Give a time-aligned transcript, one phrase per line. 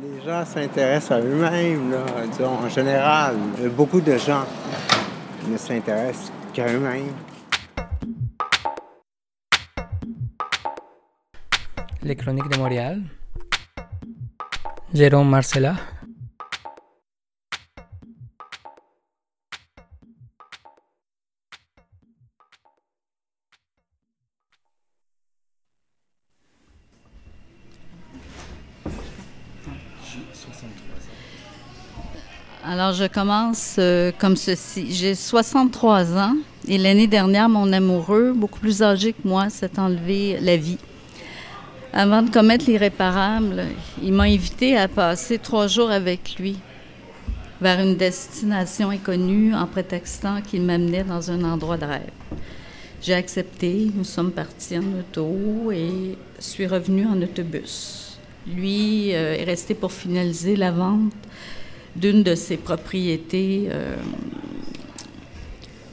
[0.00, 1.92] Les gens s'intéressent à eux-mêmes,
[2.30, 3.34] disons, en général.
[3.76, 4.44] Beaucoup de gens
[5.48, 7.12] ne s'intéressent qu'à eux-mêmes.
[12.02, 13.02] Les Chroniques de Montréal.
[14.94, 15.74] Jérôme Marcella.
[32.64, 34.92] Alors, je commence euh, comme ceci.
[34.92, 36.36] J'ai 63 ans
[36.66, 40.78] et l'année dernière, mon amoureux, beaucoup plus âgé que moi, s'est enlevé la vie.
[41.92, 43.64] Avant de commettre l'irréparable,
[44.02, 46.58] il m'a invité à passer trois jours avec lui
[47.60, 52.10] vers une destination inconnue en prétextant qu'il m'amenait dans un endroit de rêve.
[53.00, 58.07] J'ai accepté, nous sommes partis en auto et suis revenu en autobus.
[58.54, 61.12] Lui euh, est resté pour finaliser la vente
[61.94, 63.66] d'une de ses propriétés.
[63.68, 63.96] Euh,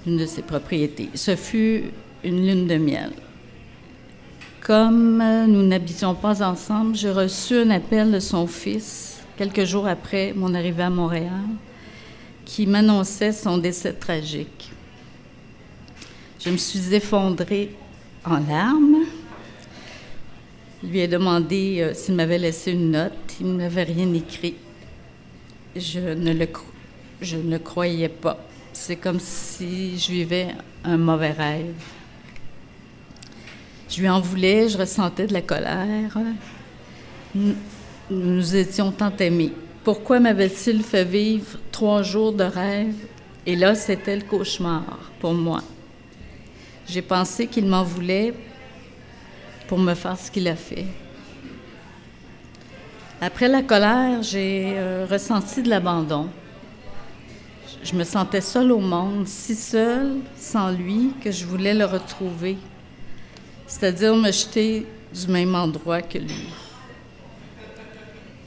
[0.05, 1.09] de ses propriétés.
[1.15, 1.85] Ce fut
[2.23, 3.11] une lune de miel.
[4.61, 10.33] Comme nous n'habitions pas ensemble, j'ai reçu un appel de son fils quelques jours après
[10.35, 11.41] mon arrivée à Montréal
[12.45, 14.71] qui m'annonçait son décès tragique.
[16.39, 17.75] Je me suis effondrée
[18.23, 19.05] en larmes.
[20.89, 23.13] Lui ai demandé euh, s'il m'avait laissé une note.
[23.39, 24.55] Il n'avait rien écrit
[25.75, 26.47] je ne le,
[27.21, 28.37] je ne croyais pas.
[28.73, 30.47] C'est comme si je vivais
[30.83, 31.73] un mauvais rêve.
[33.89, 36.17] Je lui en voulais, je ressentais de la colère.
[38.09, 39.53] Nous étions tant aimés.
[39.83, 42.95] Pourquoi m'avait-il fait vivre trois jours de rêve?
[43.45, 45.61] Et là, c'était le cauchemar pour moi.
[46.87, 48.33] J'ai pensé qu'il m'en voulait
[49.67, 50.85] pour me faire ce qu'il a fait.
[53.21, 56.29] Après la colère, j'ai euh, ressenti de l'abandon.
[57.83, 62.57] Je me sentais seule au monde, si seule, sans lui, que je voulais le retrouver,
[63.67, 66.49] c'est-à-dire me jeter du même endroit que lui.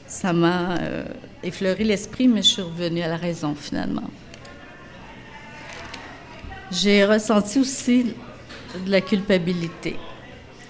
[0.05, 1.05] Ça m'a euh,
[1.41, 4.09] effleuré l'esprit, mais je suis revenue à la raison finalement.
[6.71, 8.13] J'ai ressenti aussi
[8.85, 9.95] de la culpabilité.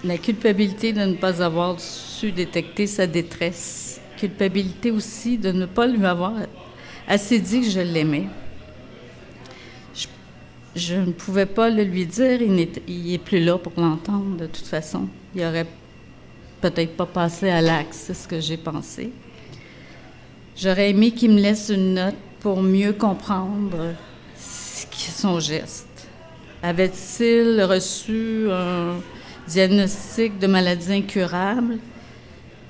[0.03, 5.87] La culpabilité de ne pas avoir su détecter sa détresse culpabilité aussi de ne pas
[5.87, 6.33] lui avoir
[7.07, 8.27] assez dit que je l'aimais.
[10.75, 14.67] Je, ne pouvais pas le lui dire, il n'est plus là pour l'entendre de toute
[14.67, 15.07] façon.
[15.35, 15.65] Il aurait
[16.61, 19.11] peut-être pas passé à l'axe, c'est ce que j'ai pensé.
[20.55, 23.95] J'aurais aimé qu'il me laisse une note pour mieux comprendre
[24.35, 25.87] son geste.
[26.61, 28.97] Avait-il reçu un
[29.47, 31.79] diagnostic de maladie incurable?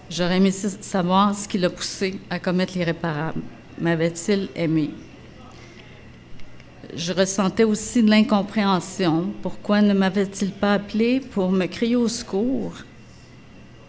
[0.09, 3.41] J'aurais aimé savoir ce qui l'a poussé à commettre l'irréparable.
[3.79, 4.91] M'avait-il aimé?
[6.95, 9.31] Je ressentais aussi de l'incompréhension.
[9.41, 12.73] Pourquoi ne m'avait-il pas appelé pour me crier au secours?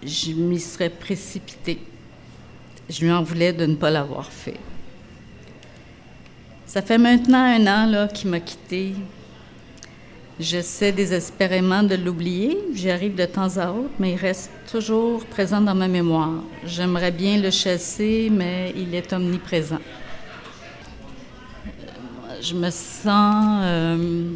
[0.03, 1.79] Je m'y serais précipitée.
[2.89, 4.59] Je lui en voulais de ne pas l'avoir fait.
[6.67, 8.95] Ça fait maintenant un an qu'il m'a quitté.
[10.41, 12.57] J'essaie désespérément de l'oublier.
[12.73, 16.43] J'y arrive de temps à autre, mais il reste toujours présent dans ma mémoire.
[16.65, 19.81] J'aimerais bien le chasser, mais il est omniprésent.
[22.41, 23.61] Je me sens...
[23.65, 24.31] Euh,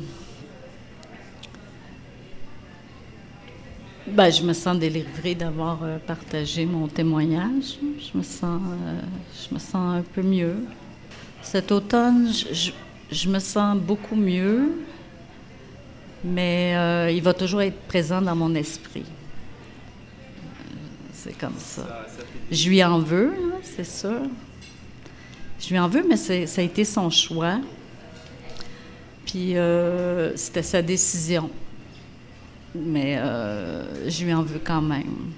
[4.06, 7.78] ben, je me sens délivrée d'avoir euh, partagé mon témoignage.
[7.98, 9.00] Je me sens, euh,
[9.48, 10.56] je me sens un peu mieux.
[11.40, 12.30] Cet automne,
[13.10, 14.68] je me sens beaucoup mieux
[16.24, 19.04] mais euh, il va toujours être présent dans mon esprit.
[21.12, 22.06] C'est comme ça.
[22.50, 24.22] Je lui en veux, hein, c'est sûr.
[25.60, 27.60] Je lui en veux, mais ça a été son choix.
[29.26, 31.50] Puis euh, c'était sa décision.
[32.74, 35.32] Mais euh, je lui en veux quand même.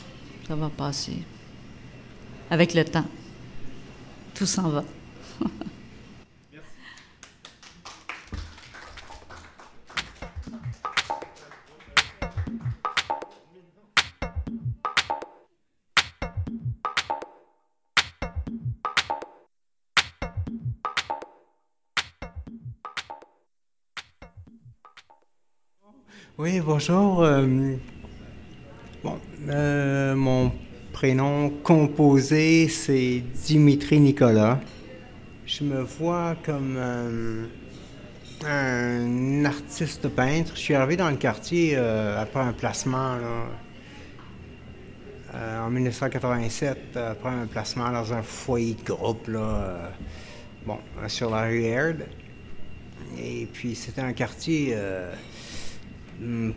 [0.47, 1.19] Ça va passer.
[2.51, 3.05] Avec le temps.
[4.35, 4.85] Tout s'en va.
[26.39, 27.23] Oui, bonjour.
[27.23, 27.77] Euh,
[29.03, 29.19] bon,
[29.49, 30.53] euh, mon
[30.93, 34.61] prénom composé, c'est Dimitri Nicolas.
[35.47, 37.47] Je me vois comme euh,
[38.45, 40.53] un artiste peintre.
[40.57, 43.17] Je suis arrivé dans le quartier après un placement
[45.33, 49.91] en 1987, après un placement dans un foyer de groupe, là,
[50.67, 52.05] bon, sur la rue Aird.
[53.19, 54.77] Et puis, c'était un quartier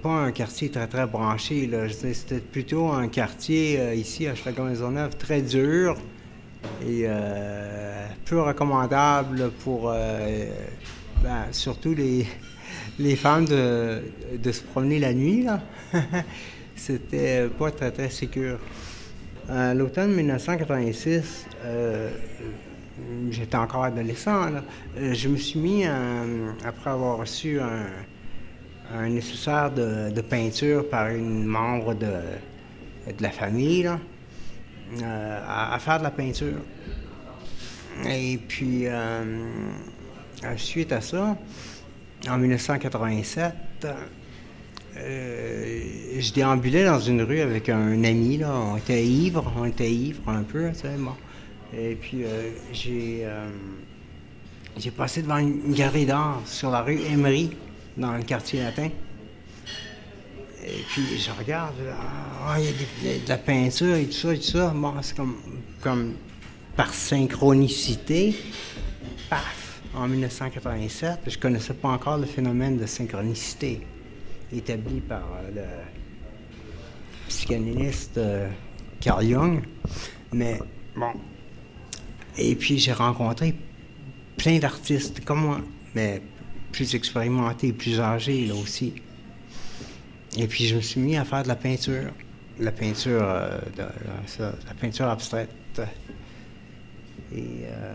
[0.02, 1.68] pas un quartier très, très branché.
[1.68, 1.88] Là.
[1.90, 5.98] C'était plutôt un quartier euh, ici à Chicago-Maisonneuve très dur
[6.82, 10.46] et euh, peu recommandable pour euh,
[11.24, 12.26] ben, surtout les,
[13.00, 14.02] les femmes de,
[14.38, 15.46] de, se promener la nuit.
[16.76, 18.58] C'était pas très, très sécur.
[19.50, 21.48] L'automne 1986,
[23.32, 24.48] j'étais encore adolescent.
[24.96, 27.88] je me suis mis, après avoir reçu un
[28.94, 32.14] un nécessaire de, peinture par une membre de,
[33.20, 33.90] la famille,
[35.02, 36.60] euh, à, faire de la peinture.
[38.08, 39.24] Et puis, euh,
[40.58, 41.38] suite à ça,
[42.28, 43.54] en 1987,
[44.98, 45.82] euh,
[46.18, 48.52] je déambulais dans une rue avec un ami, là.
[48.54, 51.14] On était ivres, on était ivres un peu, tu sais, bon.
[51.78, 52.24] Et puis,
[52.74, 53.28] j'ai,
[54.92, 57.52] passé devant une galerie d'art sur la rue Emery
[58.00, 58.90] dans le quartier latin.
[60.66, 61.76] Et puis je regarde,
[62.46, 64.74] ah, il y a de la peinture et tout ça et tout ça.
[64.76, 65.36] Bon, c'est comme,
[65.82, 66.14] comme
[66.76, 68.36] par synchronicité.
[69.30, 69.82] Paf!
[69.96, 73.82] En 1987, je ne connaissais pas encore le phénomène de synchronicité
[74.52, 78.50] établi par euh, le psychanalyste euh,
[79.00, 79.64] Carl Jung.
[80.32, 80.60] Mais
[80.96, 81.12] bon.
[82.38, 83.56] Et puis j'ai rencontré
[84.38, 85.62] plein d'artistes comme moi,
[85.96, 86.22] mais
[86.72, 88.94] plus expérimenté, plus âgé là aussi.
[90.38, 92.12] Et puis je me suis mis à faire de la peinture,
[92.60, 93.60] la peinture, euh,
[94.38, 95.50] la peinture abstraite.
[97.36, 97.94] Et euh,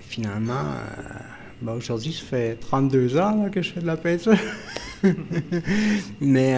[0.00, 1.18] finalement, euh,
[1.62, 4.36] ben, aujourd'hui, ça fait 32 ans que je fais de la peinture.
[6.20, 6.56] Mais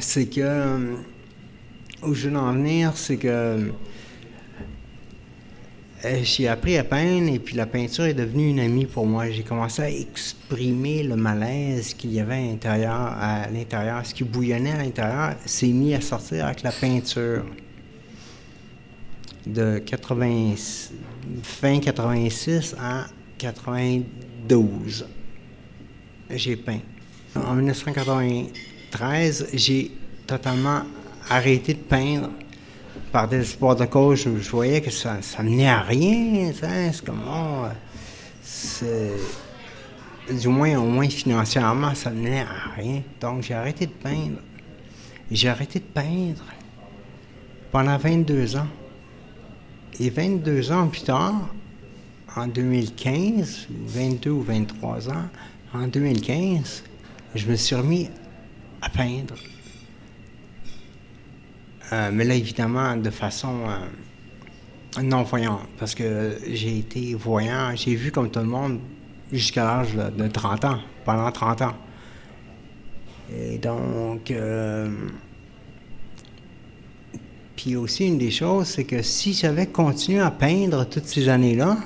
[0.00, 0.96] c'est que
[2.02, 3.72] où je veux en venir, c'est que
[6.22, 9.28] j'ai appris à peindre et puis la peinture est devenue une amie pour moi.
[9.30, 14.78] J'ai commencé à exprimer le malaise qu'il y avait à l'intérieur, ce qui bouillonnait à
[14.78, 17.44] l'intérieur, s'est mis à sortir avec la peinture.
[19.46, 20.54] De 80,
[21.42, 23.06] fin 86 à
[23.38, 25.06] 92,
[26.30, 26.80] j'ai peint.
[27.34, 29.90] En 1993, j'ai
[30.26, 30.82] totalement
[31.30, 32.30] arrêté de peindre
[33.12, 36.52] par espoirs de cause, je, voyais que ça, ça menait à rien.
[37.18, 37.66] Oh,
[40.30, 43.02] du moins, au moins financièrement, ça menait à rien.
[43.20, 44.40] Donc, j'ai arrêté de peindre.
[45.30, 46.44] J'ai arrêté de peindre
[47.70, 48.68] pendant 22 ans.
[50.00, 51.48] Et 22 ans plus tard,
[52.36, 55.28] en 2015, 22 ou 23 ans,
[55.74, 56.84] en 2015,
[57.34, 58.08] je me suis remis
[58.80, 59.34] à peindre.
[61.92, 68.10] Euh, mais là, évidemment, de façon euh, non-voyante, parce que j'ai été voyant, j'ai vu
[68.12, 68.78] comme tout le monde
[69.32, 71.74] jusqu'à l'âge de, 30 ans, pendant 30 ans.
[73.34, 74.88] Et donc, euh,
[77.56, 81.76] puis aussi, une des choses, c'est que si j'avais continué à peindre toutes ces années-là,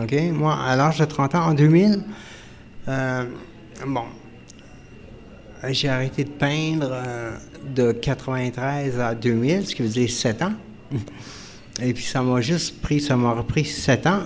[0.00, 2.02] OK, moi, à l'âge de 30 ans, en 2000,
[3.86, 4.04] bon,
[5.70, 6.90] j'ai arrêté de peindre
[7.74, 10.52] de 93 à 2000, ce qui veut dire 7 ans.
[11.82, 14.22] Et puis ça m'a juste pris, ça m'a repris 7 ans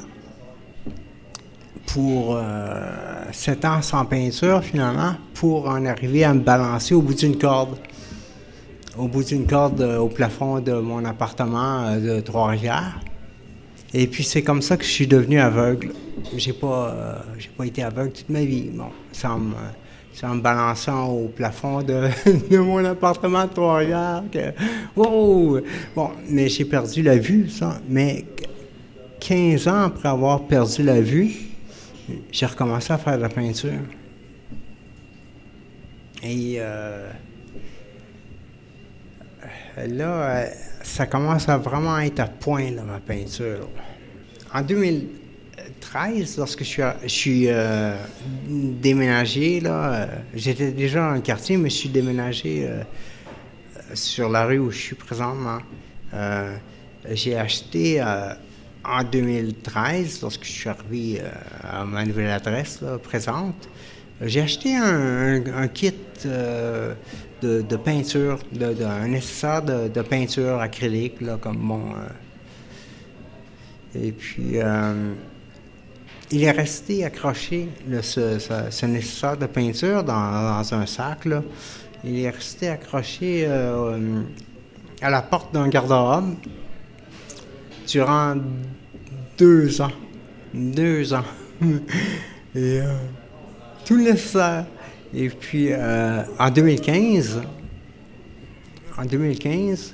[1.87, 7.15] pour euh, 7 ans sans peinture finalement, pour en arriver à me balancer au bout
[7.15, 7.79] d'une corde.
[8.99, 13.01] Au bout d'une corde euh, au plafond de mon appartement euh, de Trois-Rivières.
[13.95, 15.93] Et puis c'est comme ça que je suis devenu aveugle.
[16.37, 18.71] J'ai pas, euh, j'ai pas été aveugle toute ma vie.
[18.75, 19.55] Bon, ça me
[20.19, 22.09] c'est en me balançant au plafond de,
[22.57, 24.25] mon appartement de Trois-Rivières.
[24.97, 25.63] Bon,
[26.29, 27.81] mais j'ai perdu la vue, ça.
[27.89, 28.25] Mais
[29.21, 31.31] 15 ans après avoir perdu la vue,
[32.33, 33.79] j'ai recommencé à faire de la peinture.
[36.25, 37.09] Et euh,
[39.87, 40.47] là,
[40.83, 43.69] ça commence à vraiment être à point, ma peinture.
[44.53, 45.07] En 2000,
[45.91, 47.97] 13, lorsque je suis, euh,
[48.47, 52.83] déménagé, là, euh, j'étais déjà dans le quartier, mais je suis déménagé euh,
[53.95, 55.61] sur la rue où je suis présentement.
[57.11, 58.03] j'ai acheté
[58.85, 61.23] en 2013, lorsque je suis arrivé
[61.63, 63.69] à ma nouvelle adresse présente,
[64.21, 65.95] j'ai acheté un, kit
[67.43, 71.95] de, peinture, un nécessaire de, peinture acrylique, là, comme mon.
[73.95, 74.59] et puis
[76.31, 77.69] il est resté accroché,
[78.03, 81.27] ce, nécessaire de peinture, dans, un sac.
[82.05, 84.23] Il est resté accroché euh,
[85.01, 86.35] à la porte d'un garde-robe
[87.87, 88.37] durant
[89.39, 89.93] deux ans.
[90.55, 91.25] Deux ans.
[92.55, 92.95] Et euh,
[93.85, 94.67] tout le nécessaire.
[95.15, 97.41] Et puis, euh, en 2015,
[98.99, 99.93] en 2015,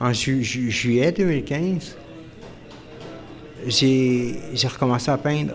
[0.00, 1.96] en juillet 2015,
[3.66, 5.54] j'ai recommencé à peindre.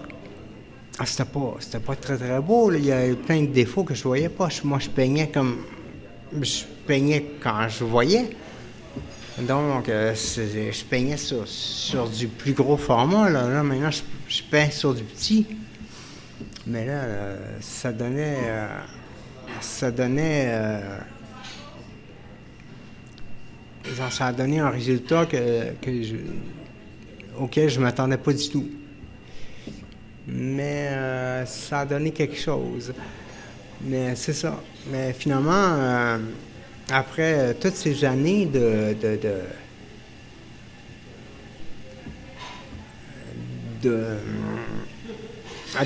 [1.00, 2.72] Ah, c'était pas, pas très très beau.
[2.72, 4.50] Il y avait plein de défauts que je voyais pas.
[4.64, 5.58] Moi, je peignais comme.
[6.42, 8.30] Je peignais quand je voyais.
[9.40, 13.30] Donc, euh, je peignais sur, du plus gros format.
[13.30, 15.46] Là, maintenant, je, peins sur du petit.
[16.66, 18.40] Mais là, euh, ça donnait.
[18.46, 18.68] Euh,
[19.62, 20.52] ça donnait.
[24.10, 26.16] ça a donné un résultat que, que je,
[27.40, 28.68] auquel je ne m'attendais pas du tout.
[30.28, 30.90] Mais
[31.46, 32.94] ça a donné quelque chose.
[33.82, 34.62] Mais c'est ça.
[34.92, 36.20] Mais finalement,
[36.90, 38.96] après euh, toutes ces années de,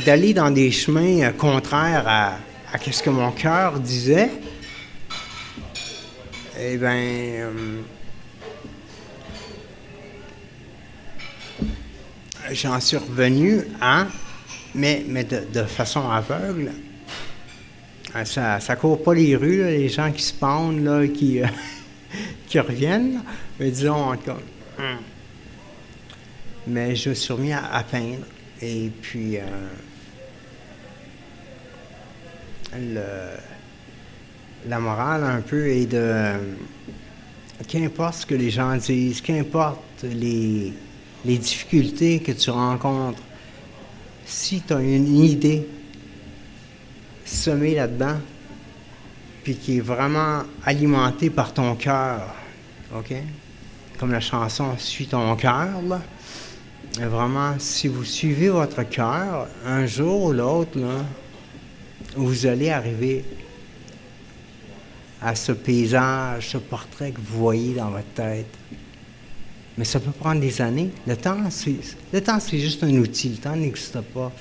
[0.06, 2.38] d'aller dans des chemins euh, contraires à,
[2.80, 4.30] ce que mon cœur disait,
[6.60, 7.50] eh bien,
[12.52, 14.08] j'en suis revenu à,
[14.76, 16.72] mais, mais de façon aveugle,
[18.14, 21.48] ah, ça, ça court pas les rues, les gens qui se pendent, là, qui, euh,
[22.48, 23.22] qui reviennent.
[23.58, 24.42] Mais disons, encore.
[24.78, 24.98] Hmm.
[26.68, 28.26] Mais je me suis remis à, peindre.
[28.62, 29.38] Et puis,
[32.76, 33.36] euh,
[34.68, 36.34] la morale un peu est de.
[37.68, 40.74] Qu'importe ce que les gens disent, qu'importe les,
[41.26, 43.22] les difficultés que tu rencontres,
[44.26, 45.68] si tu as une idée,
[47.26, 48.18] semé là-dedans,
[49.44, 52.36] puis qui est vraiment alimenté par ton cœur,
[52.96, 53.14] OK?
[54.00, 56.02] Comme la chanson Suis ton cœur, là.
[57.00, 60.78] vraiment, si vous suivez votre cœur, un jour ou l'autre,
[62.16, 63.24] vous allez arriver
[65.22, 68.48] à ce paysage, ce portrait que vous voyez dans votre tête.
[69.78, 70.90] Mais ça peut prendre des années.
[71.08, 71.76] Le temps, c'est,
[72.12, 73.30] le temps, c'est juste un outil.
[73.30, 74.32] Le temps n'existe pas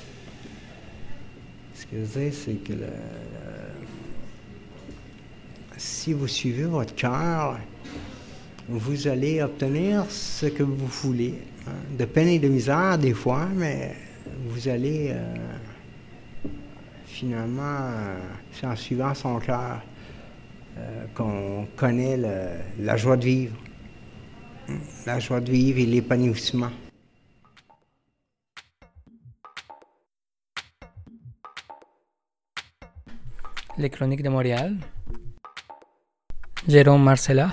[1.90, 2.72] que je veux dire, c'est que
[5.76, 7.58] si vous suivez votre cœur,
[8.68, 11.34] vous allez obtenir ce que vous voulez.
[11.66, 11.72] Hein.
[11.98, 13.96] De peine et de misère, des fois, mais
[14.46, 16.48] vous allez euh,
[17.06, 18.18] finalement, euh,
[18.52, 19.82] c'est en suivant son cœur
[20.78, 22.18] euh, qu'on connaît
[22.78, 23.56] la joie de vivre.
[25.06, 26.70] La joie de vivre et l'épanouissement.
[33.78, 34.76] Les Chroniques de Montréal.
[36.68, 37.50] Jérôme Marcella.